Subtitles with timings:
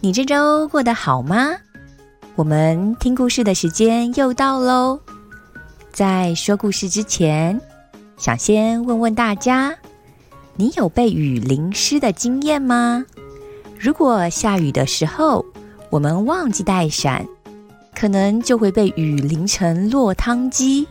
[0.00, 1.56] 你这周过得好吗？
[2.34, 5.00] 我们听故事的时间又到喽。
[5.90, 7.58] 在说故事之前，
[8.18, 9.74] 想先问问大家：
[10.54, 13.04] 你有被雨淋湿的经验吗？
[13.78, 15.44] 如果下雨的时候，
[15.88, 17.26] 我们忘记带伞，
[17.94, 20.86] 可能就会被雨淋成落汤鸡。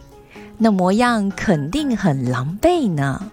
[0.58, 3.32] 那模样肯定很狼狈呢。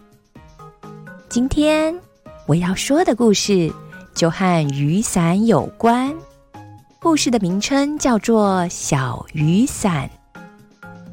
[1.31, 1.99] 今天
[2.47, 3.73] 我要说的故事
[4.15, 6.15] 就和雨伞有关，
[7.01, 10.09] 故事的名称叫做《小雨伞》。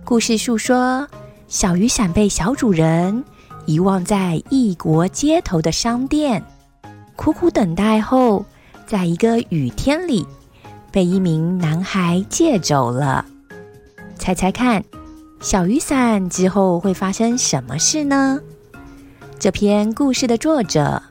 [0.04, 1.08] 故事述说，
[1.48, 3.24] 小雨伞被小主人
[3.66, 6.44] 遗忘在异国街头的商店，
[7.16, 8.46] 苦苦等待后，
[8.86, 10.26] 在一个雨天里，
[10.92, 13.26] 被一名男孩借走了。
[14.18, 14.84] 猜猜看？
[15.40, 18.40] 小雨伞之后会发生什么事呢？
[19.40, 21.02] 这篇故事的作者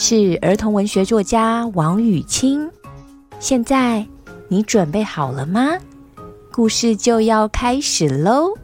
[0.00, 2.70] 是儿童文学作家王雨清。
[3.40, 4.06] 现在
[4.46, 5.76] 你准备好了吗？
[6.52, 8.54] 故事就要开始喽！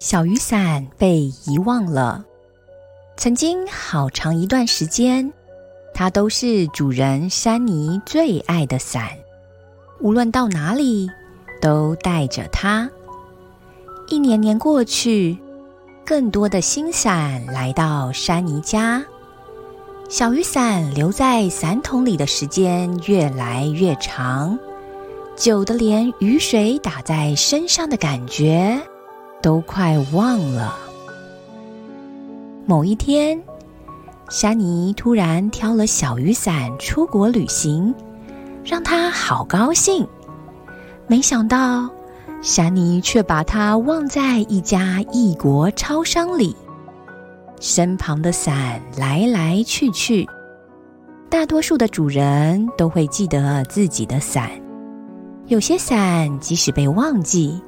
[0.00, 2.24] 小雨伞被遗忘了。
[3.16, 5.32] 曾经好长一段时间，
[5.94, 9.10] 它都是主人山妮最爱的伞。
[10.00, 11.08] 无论到哪里，
[11.62, 12.90] 都带着它。
[14.08, 15.38] 一年年过去，
[16.06, 19.04] 更多的新伞来到山妮家。
[20.08, 24.56] 小雨伞留在伞桶里的时间越来越长，
[25.34, 28.80] 久的连雨水打在身上的感觉
[29.42, 30.78] 都快忘了。
[32.66, 33.42] 某一天，
[34.28, 37.92] 山妮突然挑了小雨伞出国旅行。
[38.64, 40.04] 让他好高兴，
[41.06, 41.88] 没想到
[42.42, 46.54] 山妮却把它忘在一家异国超商里。
[47.60, 50.28] 身旁的伞来来去去，
[51.30, 54.50] 大多数的主人都会记得自己的伞。
[55.46, 57.60] 有些伞即使被忘记，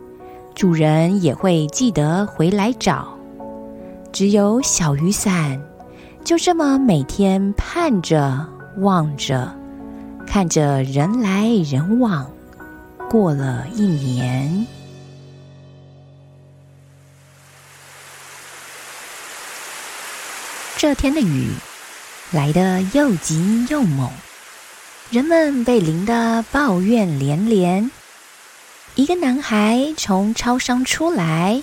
[0.54, 3.08] 主人也会记得回来找。
[4.12, 5.60] 只有小雨伞，
[6.22, 8.46] 就这么每天盼着
[8.78, 9.50] 望着。
[10.26, 12.30] 看着人来人往，
[13.10, 14.66] 过了一年。
[20.76, 21.50] 这天的雨
[22.32, 24.10] 来得又急又猛，
[25.10, 27.90] 人们被淋得抱怨连连。
[28.94, 31.62] 一个男孩从超商出来，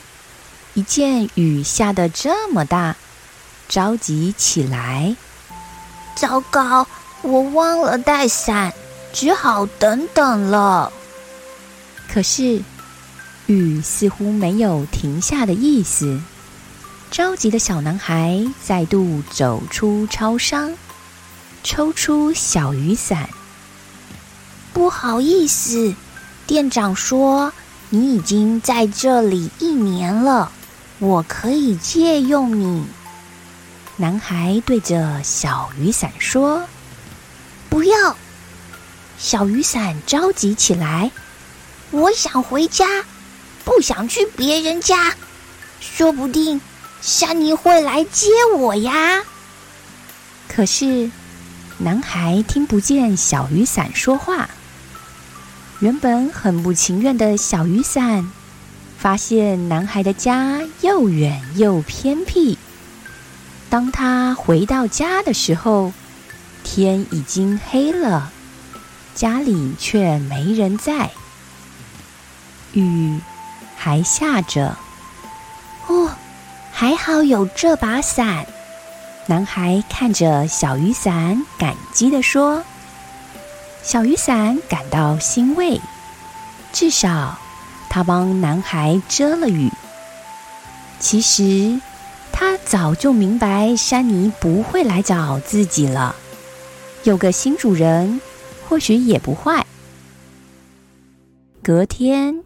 [0.74, 2.96] 一见雨下得这么大，
[3.70, 5.16] 着急起来。
[6.16, 6.88] 糟糕！
[7.22, 8.74] 我忘了带伞，
[9.14, 10.92] 只好等等了。
[12.16, 12.62] 可是
[13.46, 16.22] 雨似乎没有停下的意思。
[17.12, 20.72] 着急的小男孩再度走出超商，
[21.62, 23.28] 抽出小雨伞。
[24.72, 25.94] 不好意思，
[26.48, 27.52] 店长说
[27.90, 30.54] 你已经在这里一年了，
[31.00, 32.86] 我可以借用你。
[33.98, 36.66] 男孩对着小雨伞说。
[37.68, 38.16] 不要！
[39.18, 41.12] 小雨伞着急起来。
[41.96, 42.86] 我想回家，
[43.64, 45.16] 不想去别人家。
[45.80, 46.60] 说不定
[47.02, 49.24] 山妮会来接我呀。
[50.50, 51.10] 可是，
[51.78, 54.50] 男孩听不见小雨伞说话。
[55.80, 58.30] 原本很不情愿的小雨伞，
[58.98, 62.58] 发现男孩的家又远又偏僻。
[63.70, 65.94] 当他回到家的时候，
[66.62, 68.34] 天已经黑了，
[69.14, 71.12] 家里却没人在，
[72.76, 73.20] 雨
[73.76, 74.78] 还下着。
[75.88, 76.12] 哦，
[76.72, 78.46] 还好有这把伞。
[79.28, 82.64] 男孩看着小雨伞，感激地说
[83.82, 85.82] ：“小雨伞感到欣慰，
[86.72, 87.38] 至少
[87.90, 89.72] 他帮男孩遮了雨。
[91.00, 91.82] 其实
[92.32, 96.16] 他早就明白山妮不会来找自己了。”
[97.04, 98.20] 有个新主人，
[98.68, 99.64] 或许也不坏。
[101.62, 102.44] 隔天，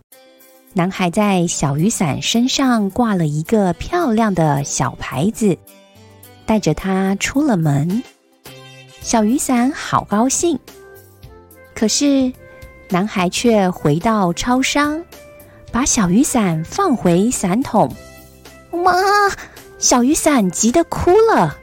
[0.74, 5.58] 男孩在小雨伞身上挂了一个漂亮的小牌子，
[6.46, 8.04] 带着它出了门。
[9.02, 10.60] 小雨伞好高兴。
[11.74, 12.32] 可是，
[12.90, 15.04] 男孩却回到超商，
[15.72, 17.92] 把小雨伞放回伞桶。
[18.72, 18.94] 妈，
[19.80, 21.58] 小雨伞急得哭了。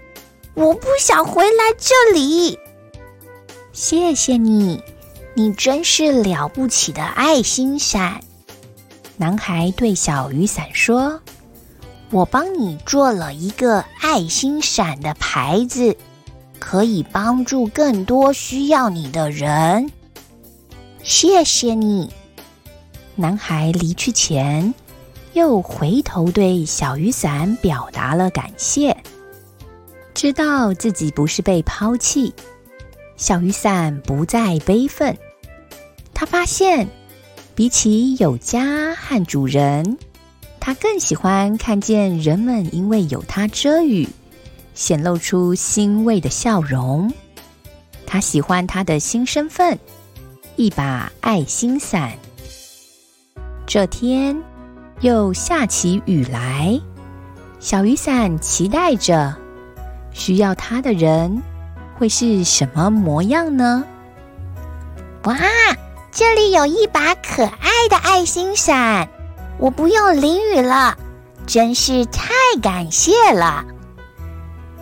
[0.54, 2.58] 我不想回来这里。
[3.72, 4.82] 谢谢你，
[5.34, 8.20] 你真是了不起的爱心伞。
[9.18, 11.20] 男孩对小雨伞说
[12.12, 15.96] ：“我帮你做了一个爱心伞的牌子，
[16.58, 19.90] 可以帮助更多需要你的人。
[21.02, 22.12] 谢谢你。”
[23.16, 24.74] 男孩离去前，
[25.32, 28.94] 又回头对小雨伞表达了感谢。
[30.12, 32.34] 知道自己不是被抛弃，
[33.16, 35.16] 小雨伞不再悲愤。
[36.12, 36.86] 他发现，
[37.56, 39.96] 比起有家和主人，
[40.60, 44.06] 他更喜欢看见人们因为有他遮雨，
[44.74, 47.10] 显露出欣慰的笑容。
[48.06, 49.78] 他喜欢他的新身份——
[50.56, 52.12] 一把爱心伞。
[53.66, 54.36] 这天
[55.00, 56.78] 又下起雨来，
[57.58, 59.34] 小雨伞期待着。
[60.12, 61.42] 需要它的人
[61.94, 63.82] 会是什么模样呢？
[65.24, 65.38] 哇，
[66.16, 69.06] 这里有一把可爱的爱心伞，
[69.58, 70.96] 我不用淋雨了，
[71.46, 72.32] 真是太
[72.62, 73.66] 感谢了。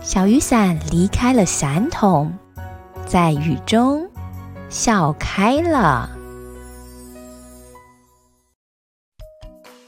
[0.00, 2.32] 小雨伞离开了伞桶，
[3.08, 4.08] 在雨中
[4.68, 6.08] 笑开了。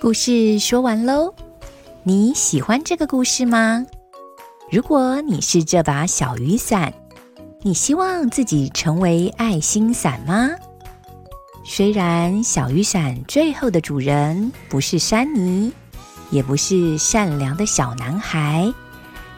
[0.00, 1.32] 故事说完喽，
[2.02, 3.86] 你喜欢这个故事吗？
[4.68, 6.92] 如果你是这把小雨伞，
[7.62, 10.50] 你希望自己成为爱心伞吗？
[11.68, 15.72] 虽然小雨伞最后的主人不是山尼，
[16.30, 18.72] 也不是善良的小男孩，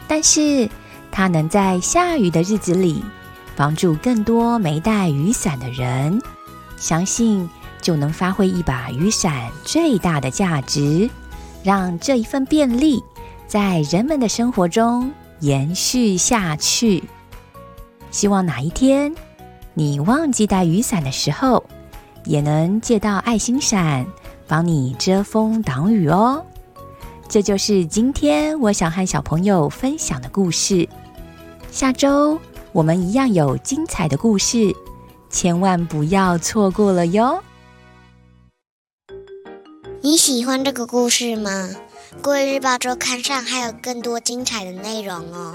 [0.06, 0.68] 但是
[1.10, 3.02] 他能在下雨的日子里
[3.56, 6.20] 帮助更多没带雨伞的人，
[6.76, 7.48] 相信
[7.80, 11.08] 就能发挥一把雨伞最大的价值，
[11.64, 13.02] 让这一份便利。
[13.46, 15.10] 在人们的生活中
[15.40, 17.02] 延续下去。
[18.10, 19.14] 希望哪一天
[19.72, 21.64] 你忘记带雨伞的时候，
[22.28, 24.06] 也能借到爱心伞，
[24.46, 26.44] 帮你遮风挡雨哦。
[27.26, 30.86] 这就是今天我想和小朋友分享的故事。
[31.70, 32.38] 下周
[32.72, 34.72] 我们一样有精彩的故事，
[35.30, 37.42] 千万不要错过了哟。
[40.02, 41.70] 你喜欢这个故事吗？
[42.22, 45.54] 国语日报周刊上还有更多精彩的内容哦！